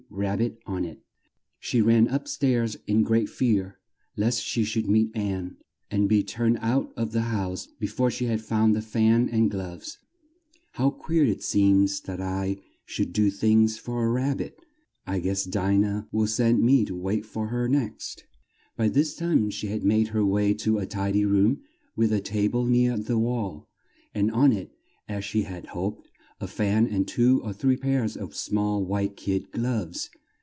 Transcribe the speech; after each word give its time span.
Rab 0.13 0.39
bit 0.39 0.59
on 0.65 0.83
it. 0.83 1.01
She 1.57 1.81
ran 1.81 2.09
up 2.09 2.27
stairs 2.27 2.75
in 2.85 3.01
great 3.01 3.29
fear 3.29 3.79
lest 4.17 4.43
she 4.43 4.65
should 4.65 4.89
meet 4.89 5.15
Ann 5.15 5.55
and 5.89 6.09
be 6.09 6.21
turned 6.21 6.57
out 6.59 6.91
of 6.97 7.13
the 7.13 7.21
house 7.31 7.67
be 7.79 7.87
fore 7.87 8.11
she 8.11 8.25
had 8.25 8.41
found 8.41 8.75
the 8.75 8.81
fan 8.81 9.29
and 9.29 9.49
gloves. 9.49 9.99
"How 10.73 10.89
queer 10.89 11.23
it 11.23 11.41
seems 11.43 12.01
that 12.01 12.19
I 12.19 12.57
should 12.85 13.13
do 13.13 13.29
things 13.31 13.77
for 13.77 14.03
a 14.05 14.11
Rab 14.11 14.39
bit! 14.39 14.59
I 15.07 15.19
guess 15.21 15.45
Di 15.45 15.77
nah'll 15.77 16.27
send 16.27 16.61
me 16.61 16.83
to 16.85 16.95
wait 16.95 17.25
on 17.33 17.47
her 17.47 17.69
next!" 17.69 18.25
By 18.75 18.89
this 18.89 19.15
time 19.15 19.49
she 19.49 19.67
had 19.67 19.85
made 19.85 20.09
her 20.09 20.25
way 20.25 20.53
to 20.55 20.77
a 20.79 20.85
ti 20.85 21.13
dy 21.13 21.23
room 21.25 21.61
with 21.95 22.11
a 22.11 22.19
ta 22.19 22.49
ble 22.49 22.65
near 22.65 22.97
the 22.97 23.17
wall, 23.17 23.69
and 24.13 24.29
on 24.31 24.51
it, 24.51 24.73
as 25.07 25.23
she 25.23 25.43
had 25.43 25.67
hoped, 25.67 26.09
a 26.39 26.47
fan 26.47 26.87
and 26.87 27.07
two 27.07 27.39
or 27.43 27.53
three 27.53 27.77
pairs 27.77 28.17
of 28.17 28.33
small 28.35 28.83
white 28.83 29.15
kid 29.15 29.51
gloves. 29.51 30.09